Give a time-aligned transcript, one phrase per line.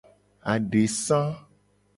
[0.51, 1.21] Adesa.